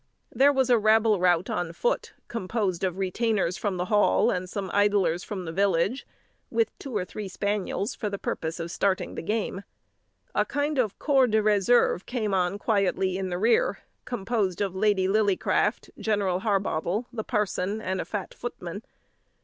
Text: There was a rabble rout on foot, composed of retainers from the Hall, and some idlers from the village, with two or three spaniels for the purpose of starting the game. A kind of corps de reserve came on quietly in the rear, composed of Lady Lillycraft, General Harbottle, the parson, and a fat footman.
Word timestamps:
There 0.31 0.51
was 0.51 0.71
a 0.71 0.79
rabble 0.79 1.19
rout 1.19 1.47
on 1.47 1.73
foot, 1.73 2.13
composed 2.27 2.83
of 2.83 2.97
retainers 2.97 3.55
from 3.55 3.77
the 3.77 3.85
Hall, 3.85 4.31
and 4.31 4.49
some 4.49 4.71
idlers 4.73 5.23
from 5.23 5.45
the 5.45 5.51
village, 5.51 6.07
with 6.49 6.71
two 6.79 6.97
or 6.97 7.05
three 7.05 7.27
spaniels 7.27 7.93
for 7.93 8.09
the 8.09 8.17
purpose 8.17 8.59
of 8.59 8.71
starting 8.71 9.13
the 9.13 9.21
game. 9.21 9.61
A 10.33 10.43
kind 10.43 10.79
of 10.79 10.97
corps 10.97 11.27
de 11.27 11.39
reserve 11.43 12.07
came 12.07 12.33
on 12.33 12.57
quietly 12.57 13.15
in 13.15 13.29
the 13.29 13.37
rear, 13.37 13.81
composed 14.05 14.59
of 14.59 14.75
Lady 14.75 15.07
Lillycraft, 15.07 15.91
General 15.99 16.39
Harbottle, 16.39 17.05
the 17.13 17.23
parson, 17.23 17.79
and 17.79 18.01
a 18.01 18.05
fat 18.05 18.33
footman. 18.33 18.81